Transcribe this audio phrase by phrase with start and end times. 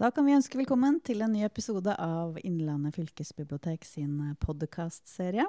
[0.00, 5.44] Da kan vi ønske velkommen til en ny episode av Innlandet fylkesbibliotek sin podkastserie.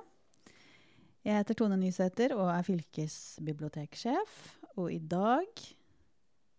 [1.23, 4.41] Jeg heter Tone Nysæter og er fylkesbiblioteksjef.
[4.75, 5.63] Og i dag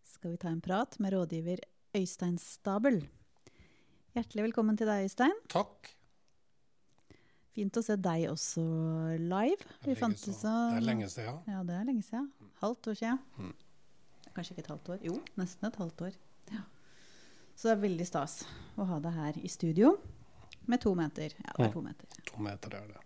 [0.08, 1.60] skal vi ta en prat med rådgiver
[2.00, 3.02] Øystein Stabel.
[4.16, 5.36] Hjertelig velkommen til deg, Øystein.
[5.52, 5.92] Takk.
[7.52, 8.68] Fint å se deg også
[9.20, 9.72] live.
[9.84, 11.44] Det er, så, det er lenge siden.
[11.44, 12.32] Ja, det er lenge siden.
[12.64, 13.24] Halvt år siden.
[13.36, 13.56] Mm.
[14.32, 15.10] Kanskje ikke et halvt år.
[15.12, 16.22] Jo, nesten et halvt år.
[16.56, 16.70] Ja.
[17.62, 18.40] Så det er veldig stas
[18.74, 19.92] å ha deg her i studio
[20.66, 21.30] med to meter.
[21.38, 22.08] Ja, det er to meter.
[22.26, 23.02] To meter er det.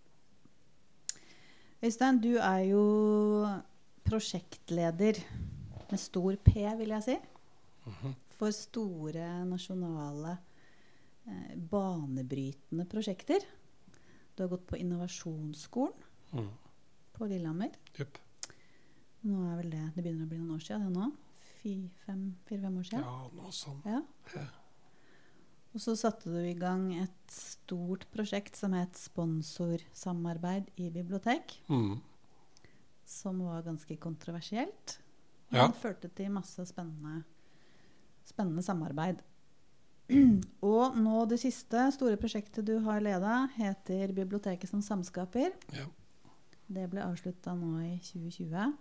[1.85, 2.85] Øystein, du er jo
[4.09, 5.21] prosjektleder
[5.91, 7.17] med stor P, vil jeg si,
[7.87, 8.15] Mm -hmm.
[8.29, 10.39] for store nasjonale
[11.27, 13.39] eh, banebrytende prosjekter.
[14.37, 15.93] Du har gått på innovasjonsskolen
[16.33, 16.49] Mm.
[17.13, 17.71] på Lillehammer.
[17.99, 18.19] Yep.
[19.23, 21.13] Nå er vel det Det begynner å bli noen år siden, det nå?
[21.67, 23.03] Fire-fem år siden?
[23.03, 23.87] Ja, noe sånt.
[23.91, 24.03] Ja.
[24.37, 24.47] Ja.
[25.75, 31.59] Og så satte du i gang et stort prosjekt som het Sponsorsamarbeid i bibliotek.
[31.69, 31.99] Mm.
[33.07, 35.01] Som var ganske kontroversielt.
[35.51, 35.67] Ja.
[35.67, 37.25] Men førte til masse spennende,
[38.25, 39.21] spennende samarbeid.
[40.71, 45.51] Og nå det siste store prosjektet du har leda, heter Biblioteket som samskaper.
[45.75, 45.91] Ja.
[46.67, 48.73] Det ble avslutta nå i 2020.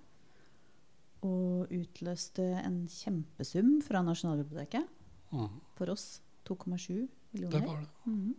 [1.23, 4.87] Og utløste en kjempesum fra Nasjonalbiblioteket.
[5.31, 5.61] Mm.
[5.77, 7.59] For oss 2,7 millioner.
[7.59, 7.89] Det var det.
[8.05, 8.35] Mm.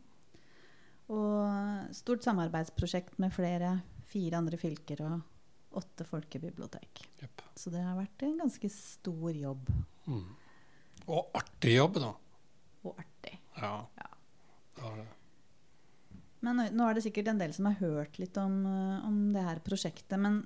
[1.16, 3.76] Og stort samarbeidsprosjekt med flere,
[4.10, 7.02] fire andre fylker og åtte folkebibliotek.
[7.22, 7.42] Yep.
[7.58, 9.68] Så det har vært en ganske stor jobb.
[10.06, 10.24] Mm.
[11.06, 12.12] Og artig jobb, da.
[12.86, 13.36] Og artig.
[13.60, 13.74] Ja.
[14.00, 14.08] Ja.
[14.76, 15.06] Det var det.
[16.46, 18.58] Men nå- er det sikkert en del som har hørt litt om,
[19.06, 20.18] om det her prosjektet.
[20.20, 20.42] Men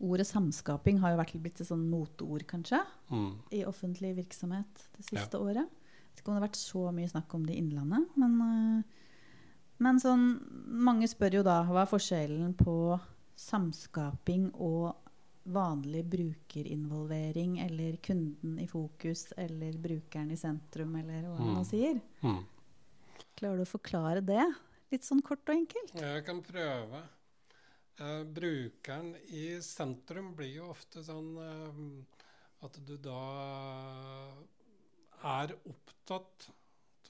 [0.00, 3.38] ordet samskaping har jo vært blitt et sånn moteord, kanskje, Mm.
[3.52, 5.66] i offentlig virksomhet det siste året.
[5.66, 8.40] Jeg vet ikke om det har vært så mye snakk om det i Innlandet, men,
[8.40, 8.82] eh,
[9.78, 13.00] men sånn, mange spør jo da hva er forskjellen på
[13.36, 14.94] samskaping og
[15.46, 21.64] vanlig brukerinvolvering, eller kunden i fokus, eller brukeren i sentrum, eller hva man Mm.
[21.64, 22.00] sier.
[22.22, 22.44] Mm.
[23.36, 24.54] Klarer du å forklare det?
[24.92, 25.92] Litt sånn kort og enkelt.
[25.94, 27.02] Jeg kan prøve.
[27.98, 31.76] Eh, brukeren i sentrum blir jo ofte sånn uh,
[32.66, 33.20] at du da
[35.30, 36.48] er opptatt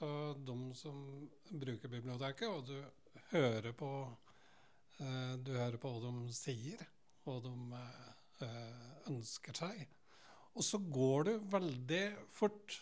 [0.05, 0.99] av de som
[1.49, 6.85] bruker biblioteket, og du hører på uh, Du hører på hva de sier,
[7.25, 7.55] hva de
[9.09, 9.87] ønsker seg.
[10.53, 12.77] Og så går du veldig fort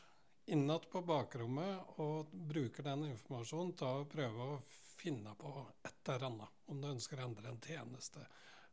[0.51, 4.63] innad på bakrommet og bruker den informasjonen til å prøve å
[5.03, 5.51] finne på
[5.83, 6.61] et eller annet.
[6.71, 8.23] Om du ønsker å endre en tjeneste,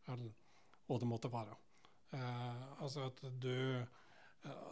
[0.07, 0.31] eller
[0.87, 1.57] hva det måtte være.
[2.15, 3.57] Eh, altså at du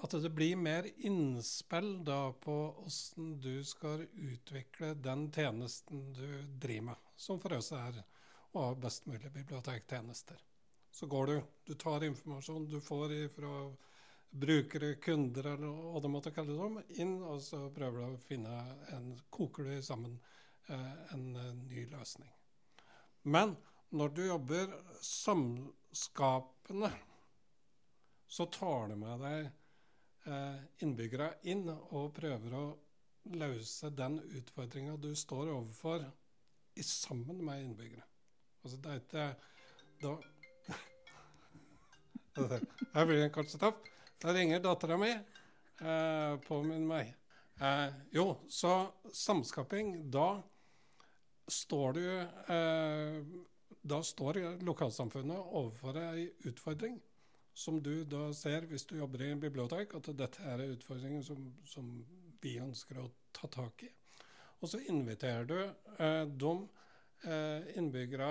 [0.02, 6.86] at det blir mer innspill da på hvordan du skal utvikle den tjenesten du driver
[6.86, 8.00] med, som for oss er
[8.52, 10.40] å ha best mulig bibliotektjenester.
[10.90, 11.36] Så går du,
[11.68, 13.52] du tar informasjon du får fra
[14.30, 18.56] brukere, kunder eller hva du måtte kalle om, inn, og så prøver du å finne
[18.96, 20.37] en Koker du sammen eh,
[20.68, 22.30] en eh, ny løsning.
[23.22, 23.56] Men
[23.90, 26.90] når du jobber samskapende,
[28.28, 29.48] så tar du med deg
[30.28, 32.64] eh, innbyggere inn og prøver å
[33.38, 36.04] løse den utfordringa du står overfor,
[36.78, 38.04] sammen med innbyggere.
[38.62, 39.24] Altså det er ikke
[39.98, 40.12] da
[42.94, 43.88] Her blir det en tapt.
[44.22, 47.10] Da ringer dattera mi eh, på min meg.
[47.58, 50.42] Eh, jo, så samskaping, da
[51.48, 52.06] står du
[52.54, 53.20] eh,
[53.88, 56.98] Da står lokalsamfunnet overfor ei utfordring
[57.58, 61.22] som du da ser hvis du jobber i en bibliotek, at dette er en utfordring
[61.26, 61.88] som, som
[62.38, 63.88] vi ønsker å ta tak i.
[64.62, 66.52] Og så inviterer du eh, de
[67.26, 68.28] eh, innbyggere,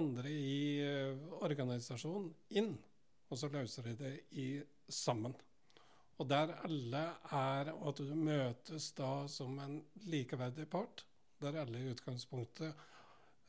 [0.00, 2.72] andre i eh, organisasjonen, inn.
[3.28, 4.48] Og så løser de det i
[4.88, 5.36] sammen.
[6.16, 7.04] Og der alle
[7.36, 11.04] er, og at du møtes da som en likeverdig part,
[11.44, 12.72] der alle i utgangspunktet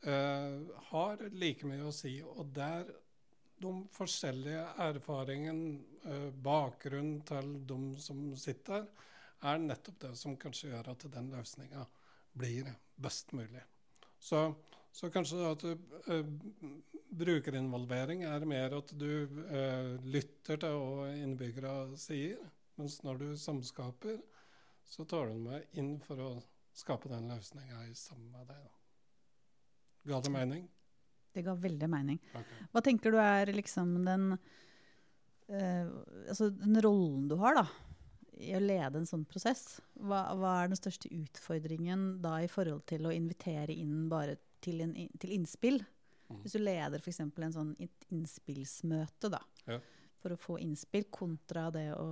[0.06, 0.62] eh,
[0.92, 2.18] har like mye å si.
[2.22, 2.88] Og der
[3.62, 9.06] de forskjellige erfaringene, eh, bakgrunnen til de som sitter der,
[9.46, 11.84] er nettopp det som kanskje gjør at den løsninga
[12.36, 13.62] blir best mulig.
[14.18, 14.54] Så,
[14.92, 15.72] så kanskje at du,
[16.12, 16.30] eh,
[17.16, 22.40] brukerinvolvering er mer at du eh, lytter til hva innbyggere sier,
[22.76, 24.18] mens når du samskaper,
[24.86, 26.30] så tar du med inn for å
[26.76, 28.64] skape den løsninga sammen med deg.
[28.64, 30.12] Da.
[30.12, 30.66] Ga det mening?
[31.36, 32.20] Det ga veldig mening.
[32.32, 32.68] Okay.
[32.72, 34.30] Hva tenker du er liksom den
[35.52, 35.88] eh,
[36.30, 37.66] Altså den rollen du har, da,
[38.40, 39.80] i å lede en sånn prosess?
[39.96, 44.80] Hva, hva er den største utfordringen da i forhold til å invitere inn bare til,
[44.84, 45.82] en, til innspill?
[46.28, 46.40] Mm.
[46.42, 47.20] Hvis du leder f.eks.
[47.22, 47.74] en sånn
[48.10, 49.78] innspillsmøte da, Ja.
[50.22, 52.08] for å få innspill, kontra det å,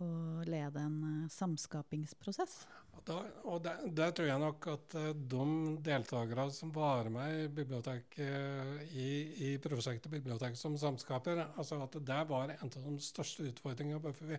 [0.00, 0.08] å
[0.48, 2.62] lede en uh, samskapingsprosess.
[3.02, 3.16] Da,
[3.50, 5.46] og der, tror jeg nok at eh, de
[5.82, 9.08] deltakere som var med i biblioteket i,
[9.48, 14.12] i prosjektet Biblioteket som samskaper, altså at det var en av de største utfordringene.
[14.14, 14.38] For vi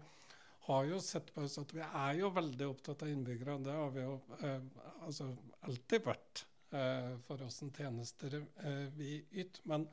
[0.70, 3.60] har jo sett på oss at vi er jo veldig opptatt av innbyggere.
[3.66, 4.62] Det har vi jo eh,
[5.04, 5.28] altså
[5.68, 9.84] alltid vært eh, for oss en tjenester eh, vi yter.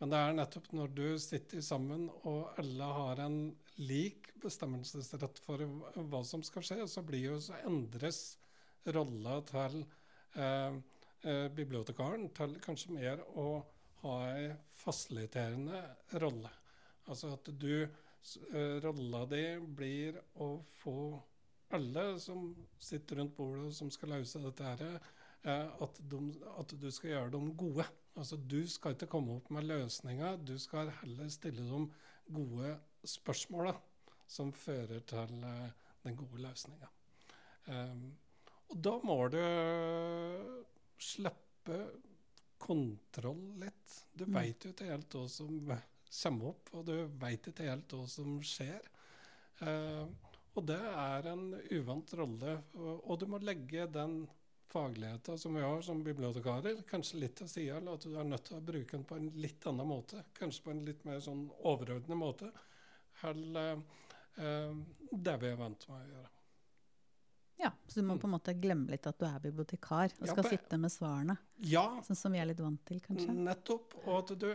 [0.00, 3.38] Men det er nettopp når du sitter sammen og alle har en
[3.78, 5.62] lik bestemmelsesrett for
[6.10, 8.36] hva som skal skje, så jo så endres
[8.94, 9.84] rolla til
[10.34, 10.74] eh,
[11.24, 13.62] eh, bibliotekaren til kanskje mer å
[14.04, 14.50] ha ei
[14.82, 15.80] fasiliterende
[16.20, 16.50] rolle.
[17.08, 20.98] Altså at du eh, Rolla di blir å få
[21.74, 22.50] alle som
[22.80, 24.84] sitter rundt bordet og som skal løse dette her,
[25.42, 26.20] eh, at, de,
[26.58, 27.86] at du skal gjøre dem gode.
[28.16, 31.88] Altså Du skal ikke komme opp med løsninger, du skal heller stille dem
[32.32, 33.72] gode spørsmål
[34.30, 35.70] som fører til eh,
[36.04, 36.88] den gode løsninga.
[37.66, 38.04] Um,
[38.70, 39.40] og da må du
[41.00, 41.78] slippe
[42.64, 43.96] kontroll litt.
[44.16, 44.34] Du Mm.
[44.34, 45.58] veit jo ikke helt hva som
[46.22, 48.80] kommer opp, og du veit ikke helt hva som skjer.
[49.60, 50.06] Eh,
[50.56, 54.28] og det er en uvant rolle, og, og du må legge den
[54.74, 58.44] fagligheten som vi har som bibliotekarer, kanskje litt til sida, eller at du er nødt
[58.48, 60.24] til å bruke den på en litt annen måte.
[60.38, 62.50] Kanskje på en litt mer sånn overordnet måte.
[63.30, 63.76] Eller
[64.36, 64.72] eh,
[65.14, 66.30] det vi er vant med å gjøre.
[67.62, 70.32] Ja, Så du må på en måte glemme litt at du er bibliotekar og Ja,
[70.32, 71.36] skal på- sitte med svarene.
[71.62, 73.30] Ja, Sånn som vi er litt vant til, kanskje.
[73.30, 73.94] Nettopp.
[74.08, 74.48] Og at du,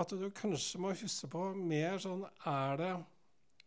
[0.00, 2.94] at du kanskje må huske på mer sånn Er det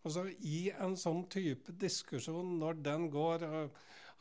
[0.06, 3.70] Altså i en sånn type diskusjon, når den går, eh,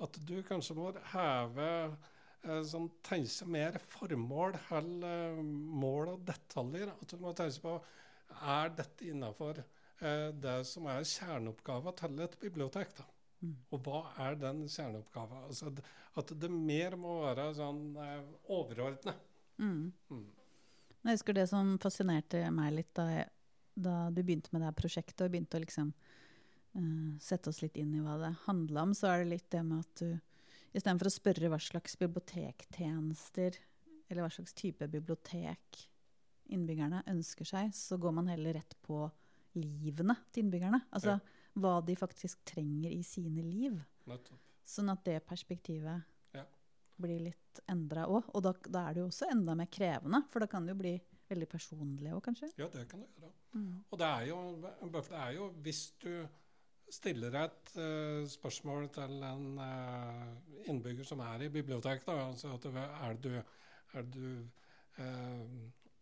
[0.05, 6.93] at du kanskje må heve eh, sånn, Tenke mer formål heller mål og detaljer.
[6.95, 7.77] At du må tenke på
[8.55, 12.93] Er dette innafor eh, det som er kjerneoppgaven til et bibliotek?
[12.99, 13.07] da?
[13.39, 13.55] Mm.
[13.71, 15.47] Og hva er den kjerneoppgaven?
[15.47, 15.73] Altså,
[16.19, 18.21] at det mer må være sånn eh,
[18.55, 19.27] overordnet.
[19.59, 19.91] Mm.
[20.11, 20.27] Mm.
[21.05, 23.29] Jeg husker det som fascinerte meg litt da, jeg,
[23.79, 26.08] da du begynte med det her prosjektet, og begynte å liksom eh,
[27.21, 29.81] sette oss litt inn i hva det handla om, så er det litt det med
[29.81, 30.21] at du
[30.79, 33.57] istedenfor å spørre hva slags bibliotektjenester
[34.09, 35.89] eller hva slags type bibliotek
[36.49, 39.03] innbyggerne ønsker seg, så går man heller rett på
[39.59, 40.81] livene til innbyggerne.
[40.97, 41.19] Altså
[41.59, 43.77] hva de faktisk trenger i sine liv.
[44.09, 44.39] Nettopp.
[44.69, 46.05] Sånn at det perspektivet
[46.35, 46.45] Ja.
[47.01, 48.29] blir litt endra òg.
[48.35, 50.81] Og da, da er det jo også enda mer krevende, for da kan det jo
[50.83, 52.53] bli veldig personlig òg, kanskje.
[52.57, 53.33] Ja, det kan du gjøre.
[53.91, 56.29] Og det er jo, det er jo hvis du
[56.95, 62.09] stiller et uh, spørsmål til en uh, innbygger som er i biblioteket.
[62.09, 63.33] altså er du,
[63.95, 64.23] er du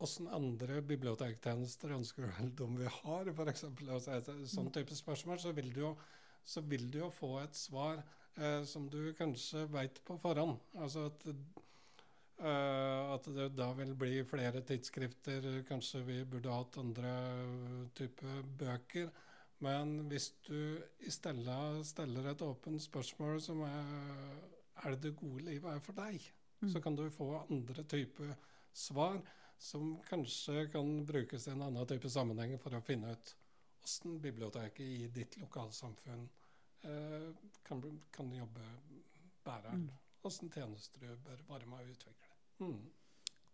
[0.01, 3.67] Åssen uh, andre bibliotektjenester ønsker du vel de vi har, f.eks.?
[3.89, 5.93] Altså et sånn type spørsmål, så vil du jo,
[6.71, 8.01] vil du jo få et svar
[8.37, 10.59] eh, som du kanskje veit på forhånd.
[10.81, 11.31] Altså at
[12.37, 15.47] Uh, at det da vil bli flere tidsskrifter.
[15.69, 17.13] Kanskje vi burde hatt andre
[17.97, 19.09] type bøker.
[19.65, 20.57] Men hvis du
[21.01, 23.95] i stedet stiller et åpent spørsmål som er
[24.85, 26.21] er det det gode livet er for deg,
[26.63, 26.69] Mm.
[26.73, 28.31] så kan du få andre typer
[28.73, 29.19] svar
[29.59, 33.35] som kanskje kan brukes i en annen type sammenheng for å finne ut
[33.83, 36.29] hvordan biblioteket i ditt lokalsamfunn
[36.83, 37.29] eh,
[37.63, 38.65] kan, kan jobbe
[39.45, 39.75] bedre.
[39.77, 39.91] Mm.
[40.23, 42.33] Hvordan tjenester du bør være med å utvikle.
[42.59, 42.81] Mm.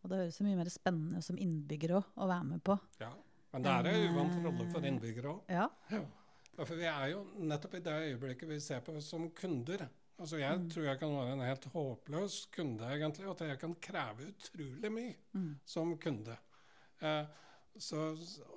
[0.02, 2.78] Og det høres mye mer spennende som innbygger òg, å være med på.
[3.02, 3.10] Ja.
[3.52, 5.40] Men det er en uvant rolle for eh, innbyggere òg.
[5.52, 5.66] Ja.
[5.90, 6.02] Ja.
[6.64, 9.88] For vi er jo nettopp i det øyeblikket vi ser på som kunder.
[10.20, 10.68] Altså Jeg Mm.
[10.70, 13.26] tror jeg kan være en helt håpløs kunde, egentlig.
[13.26, 15.58] Og at jeg kan kreve utrolig mye Mm.
[15.64, 16.36] som kunde.
[17.02, 17.24] Eh,
[17.78, 17.96] så,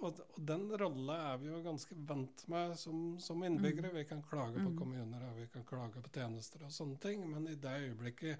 [0.01, 3.93] og, og den rolla er vi jo ganske vant med som, som innbyggere.
[3.93, 4.77] Vi kan klage på Mm.
[4.77, 7.23] kommuner og vi kan klage på tjenester og sånne ting.
[7.31, 8.37] Men i det øyeblikket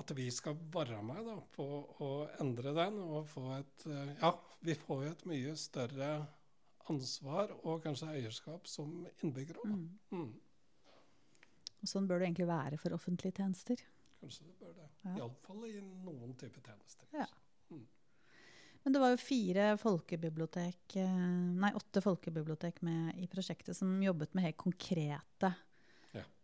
[0.00, 1.66] at vi skal være med da, på
[2.02, 2.08] å
[2.42, 4.32] endre den og få et eh, Ja,
[4.64, 6.08] vi får jo et mye større
[6.90, 9.70] ansvar og kanskje eierskap som innbyggere òg.
[9.70, 10.18] Mm.
[10.18, 10.98] Mm.
[11.84, 13.80] Og sånn bør det egentlig være for offentlige tjenester.
[14.20, 14.90] Kanskje det bør det.
[15.04, 15.16] Ja.
[15.20, 17.08] Iallfall i noen type tjenester.
[17.14, 17.28] Ja.
[18.84, 21.12] Men det var jo fire folkebibliotek, eh,
[21.56, 25.54] nei, åtte folkebibliotek med i prosjektet som jobbet med helt konkrete.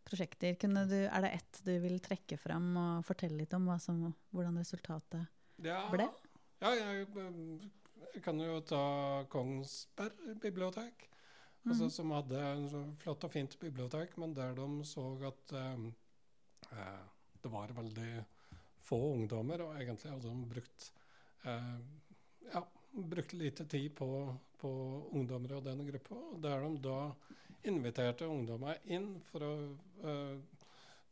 [0.04, 0.54] Prosjekter.
[0.60, 4.02] Kunne du, er det ett du vil trekke fram og fortelle litt om som,
[4.34, 5.26] hvordan resultatet
[5.64, 6.08] Ja, ble?
[6.60, 7.06] Ja, jeg,
[8.14, 8.82] jeg kan jo ta
[9.32, 11.06] Kongsberg bibliotek.
[11.66, 11.90] Altså, Mhm.
[11.92, 15.82] som hadde en flott og fint bibliotek, men der de så at eh,
[16.72, 17.02] eh,
[17.42, 18.24] det var veldig
[18.80, 20.92] få ungdommer, og egentlig hadde de brukt
[21.44, 21.76] eh,
[22.54, 24.08] ja, brukt lite tid på,
[24.58, 24.70] på
[25.12, 26.16] ungdommer og den gruppa.
[26.40, 27.14] Der de da
[27.68, 29.54] inviterte ungdommer inn for å,
[30.04, 30.36] uh,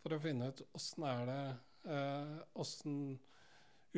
[0.03, 1.43] for å finne ut åssen er det
[1.91, 3.19] eh, Åssen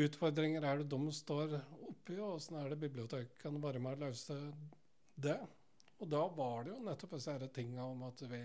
[0.00, 4.08] utfordringer er det de står oppi, og åssen er det biblioteket kan være med å
[4.08, 4.36] løse
[5.14, 5.38] det.
[6.00, 8.40] Og da var det jo nettopp disse tinga om at vi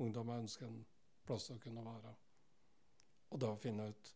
[0.00, 0.80] ungdommer ønsker en
[1.26, 2.14] plass å kunne være.
[3.30, 4.14] Og da finne ut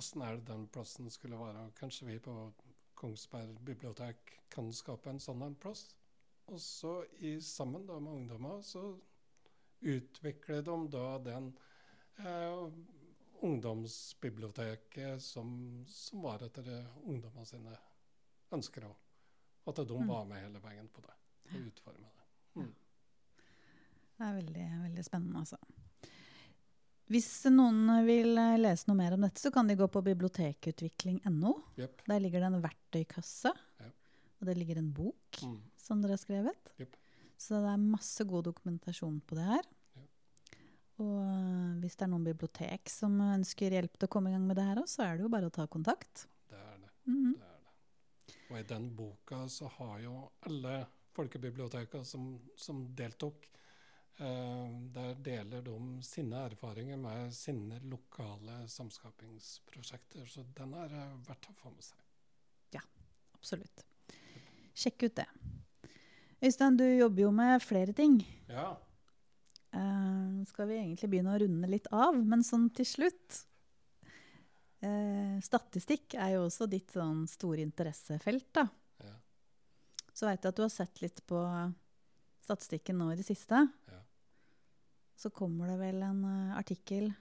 [0.00, 1.68] åssen er det den plassen skulle være.
[1.78, 2.34] Kanskje vi på
[2.98, 5.88] Kongsberg bibliotek kan skape en sånn en plass.
[6.46, 8.82] Og så i, sammen da med ungdommer så
[9.80, 11.52] utvikler de da den
[12.18, 12.66] eh,
[13.42, 16.68] ungdomsbiblioteket som, som var etter
[17.04, 17.76] ungdommene sine
[18.52, 18.96] ønsker òg.
[19.70, 20.08] At de Mm.
[20.08, 21.14] var med hele veien på det
[21.54, 22.66] og utforma det.
[24.18, 25.56] Det er veldig, veldig spennende, altså.
[27.12, 31.52] Hvis noen vil eh, lese noe mer om dette, så kan de gå på bibliotekutvikling.no.
[31.78, 32.04] Yep.
[32.08, 33.90] Der ligger det en verktøykasse, Ja.
[34.42, 35.60] Og det ligger en bok Mm.
[35.78, 36.72] som dere har skrevet.
[36.82, 36.96] Yep.
[37.38, 39.68] Så det er masse god dokumentasjon på det her.
[39.96, 40.02] Ja.
[41.02, 44.44] Og øh, hvis det er noen bibliotek som ønsker hjelp til å komme i gang
[44.46, 46.26] med det her òg, så er det jo bare å ta kontakt.
[46.50, 46.90] Det er det.
[47.06, 47.32] Mhm.
[47.38, 48.36] det er det.
[48.50, 50.74] Og i den boka så har jo alle
[51.16, 53.48] folkebibliotekene som, som deltok,
[54.18, 60.26] eh, der deler de sine erfaringer med sine lokale samskapingsprosjekter.
[60.28, 61.98] Så den er eh, verdt å få med seg.
[62.76, 62.80] Ja,
[63.34, 63.82] Absolutt.
[64.74, 65.28] Sjekk ut det.
[66.42, 68.18] Øystein, du jobber jo med flere ting.
[68.50, 68.72] Ja.
[69.72, 73.38] Uh, skal vi egentlig begynne å runde litt av, men sånn til slutt
[74.84, 78.66] uh, Statistikk er jo også ditt sånn store interessefelt, da.
[79.00, 79.14] ja.
[80.12, 81.40] Så veit jeg at du har sett litt på
[82.42, 83.62] statistikken nå i det siste.
[83.88, 84.02] Ja.
[85.16, 87.12] Så kommer det vel en uh, artikkel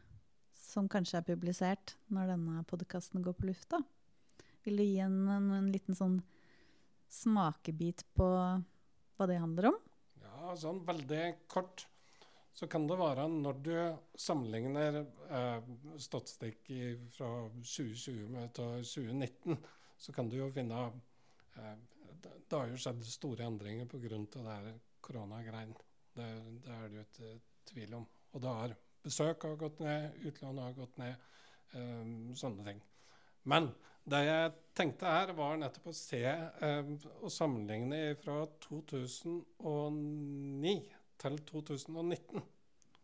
[0.58, 3.80] som kanskje er publisert når denne podkasten går på lufta.
[4.66, 6.20] Vil du gi en, en, en liten sånn
[7.12, 9.80] smakebit på hva det handler om?
[10.24, 11.86] Ja, sånn veldig kort
[12.54, 13.76] så kan det være når du
[14.20, 15.70] sammenligner eh,
[16.02, 16.68] statistikk
[17.16, 19.58] fra 2020 med til 2019,
[20.02, 20.82] så kan du jo finne
[21.56, 21.78] eh,
[22.22, 24.58] det, har jo skjedd store endringer pga.
[25.02, 25.74] koronagreien.
[26.14, 26.28] Det,
[26.66, 27.32] det er det jo ikke
[27.72, 28.08] tvil om.
[28.34, 31.16] Og det har besøk har gått ned, utlån har gått ned,
[31.74, 32.84] eh, sånne ting.
[33.50, 33.72] Men
[34.12, 40.76] det jeg tenkte her, var nettopp å se eh, og sammenligne fra 2009
[41.22, 42.44] til 2019.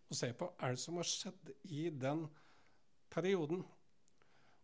[0.08, 2.28] Og se på er det som har skjedd i den
[3.14, 3.66] perioden.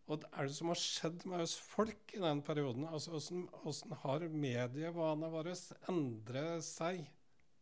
[0.04, 2.84] Og er det som har skjedd med oss folk i den perioden?
[2.88, 5.54] Altså Hvordan, hvordan har medievanene våre
[5.92, 7.06] endret seg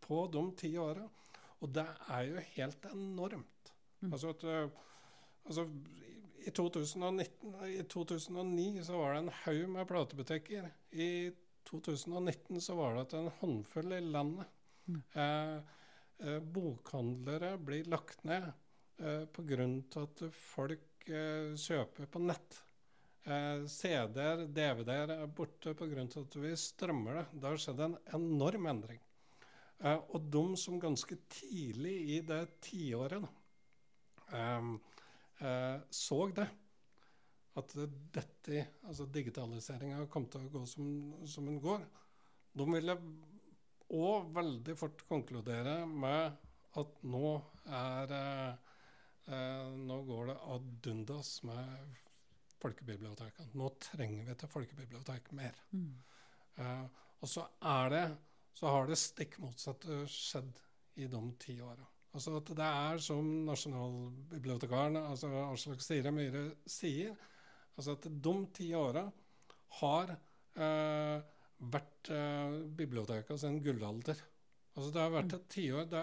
[0.02, 1.06] på de ti åra?
[1.62, 3.72] Og det er jo helt enormt.
[4.00, 4.10] Mm.
[4.10, 4.80] Altså at eh,
[5.46, 5.68] altså,
[6.46, 10.70] i 2019, I 2009 så var det en haug med platebutikker.
[10.90, 11.32] I
[11.68, 14.46] 2019 så var det en håndfull i landet.
[14.88, 15.02] Mm.
[15.12, 15.56] Eh,
[16.28, 18.50] eh, bokhandlere blir lagt ned
[18.98, 19.68] eh, pga.
[20.02, 22.58] at folk eh, kjøper på nett.
[23.22, 26.06] Eh, CD-er, DVD-er er borte pga.
[26.24, 27.26] at vi strømmer det.
[27.32, 29.02] Det har skjedd en enorm endring.
[29.78, 33.24] Eh, og de som ganske tidlig i det tiåret
[34.32, 34.74] eh,
[35.90, 36.44] så det.
[37.58, 37.74] At
[38.14, 40.86] dette, altså digitaliseringa kom til å gå som,
[41.28, 41.82] som den går.
[42.56, 42.96] De ville
[43.92, 46.38] òg veldig fort konkludere med
[46.80, 47.32] at nå
[47.68, 48.70] er eh,
[49.28, 52.00] eh, Nå går det ad undas med
[52.62, 53.52] folkebibliotekene.
[53.58, 55.58] Nå trenger vi til folkebibliotek mer.
[55.76, 55.92] Mm.
[56.56, 56.84] Eh,
[57.20, 58.04] og så er det
[58.52, 60.58] så har det stikk motsatte skjedd
[61.00, 61.86] i de ti åra.
[62.12, 67.14] Altså at det er som nasjonalbibliotekaren altså Aslak Sire Myhre sier,
[67.76, 69.06] altså at de ti åra
[69.80, 71.22] har eh,
[71.72, 74.20] vært eh, biblioteket sin gullalder.
[74.76, 75.96] Altså det har vært et tiår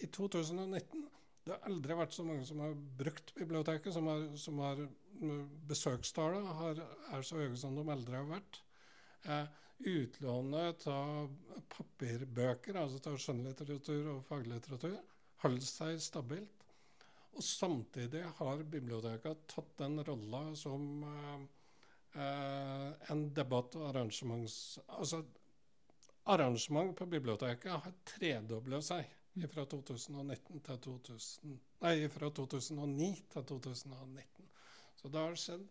[0.00, 1.08] I 2019
[1.44, 4.82] det har aldri vært så mange som har brukt biblioteket, som har, som har
[5.68, 6.78] Besøkstallene har,
[7.12, 8.60] er så høye som de aldri har vært.
[9.28, 9.48] Eh,
[9.90, 11.32] utlånet av
[11.72, 14.94] papirbøker, altså av skjønnlitteratur og faglitteratur,
[15.42, 16.66] holder seg stabilt.
[17.38, 21.44] Og samtidig har biblioteket tatt den rolla som eh,
[22.20, 24.80] eh, en debatt- og arrangements...
[24.88, 25.22] Altså,
[26.30, 29.08] arrangement på biblioteket har tredobla seg
[29.50, 31.54] fra 2019 til 2000,
[31.84, 34.50] nei, fra 2009 til 2019.
[35.00, 35.64] Så det har skjedd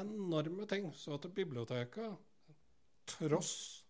[0.00, 0.90] enorme ting.
[0.96, 2.16] Så at biblioteket,
[3.10, 3.84] tross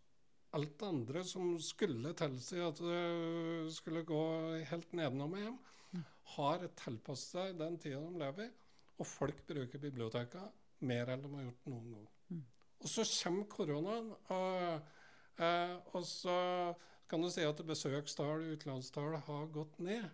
[0.56, 4.22] alt det andre som skulle tilsi at det skulle gå
[4.70, 5.58] helt nedenom og hjem,
[5.90, 6.04] Mm.
[6.36, 8.50] har tilpasset seg den tida de lever i.
[9.00, 10.50] Og folk bruker bibliotekene
[10.86, 12.08] mer enn de har gjort noen gang.
[12.30, 12.44] Mm.
[12.80, 14.80] Og så kommer koronaen, og,
[15.42, 16.36] eh, og så
[17.08, 20.10] kan du si at besøkstall, utenlandstall har gått ned.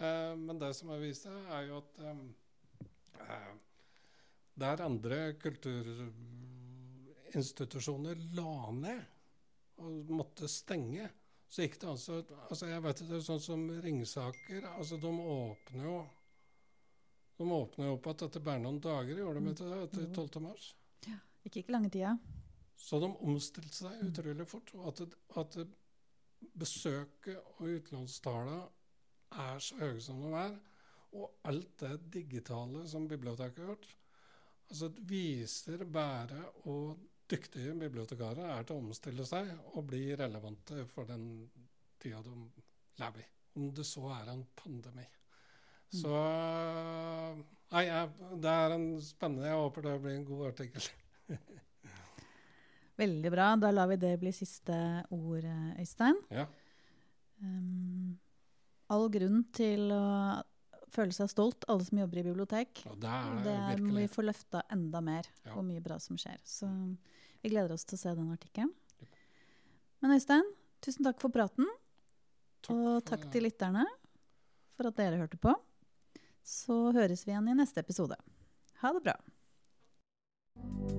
[0.00, 2.16] Eh, men det som har vist seg, er jo at eh,
[3.20, 3.54] eh,
[4.58, 9.02] der andre kulturinstitusjoner la ned
[9.82, 11.08] og måtte stenge,
[11.48, 15.84] så gikk det altså altså Jeg vet det er sånn som Ringsaker altså De åpner
[15.86, 15.98] jo
[17.36, 19.80] de åpner jo opp igjen etter bare noen dager, gjorde de etter, det?
[19.86, 20.40] Etter 12.
[20.40, 20.70] mars.
[21.44, 22.14] Gikk ikke lange tida.
[22.80, 24.72] Så de omstilte seg utrolig fort.
[24.76, 25.02] Og at,
[25.42, 25.58] at
[26.56, 28.62] besøket og utenlandstallene
[29.44, 30.56] er så høye som de er,
[31.16, 33.86] og alt det digitale som biblioteket har gjort,
[34.70, 36.96] altså det viser bare hvor
[37.30, 41.26] dyktige bibliotekarer er til å omstille seg og bli relevante for den
[42.02, 42.34] tida de
[43.00, 43.28] lever i.
[43.56, 45.06] Om det så er en pandemi.
[45.96, 46.12] Så
[47.66, 47.84] Nei,
[48.42, 50.84] det er en spennende Jeg håper det blir en god artikkel.
[53.02, 53.48] Veldig bra.
[53.60, 54.76] Da lar vi det bli siste
[55.12, 55.48] ord,
[55.80, 56.20] Øystein.
[56.30, 56.46] Ja.
[57.42, 58.14] Um,
[58.92, 60.04] all grunn til å
[60.96, 62.82] føle seg stolt, alle som jobber i bibliotek.
[62.90, 65.54] Og det er det er, må vi får få løfta enda mer, Ja.
[65.54, 66.40] og mye bra som skjer.
[66.44, 66.66] Så
[67.42, 68.72] vi gleder oss til å se den artikkelen.
[70.02, 70.44] Men Øystein,
[70.84, 71.66] tusen takk for praten.
[72.68, 73.84] og for takk til lytterne
[74.76, 75.54] for at dere hørte på.
[76.42, 78.16] Så høres vi igjen i neste episode.
[78.82, 80.95] Ha det bra.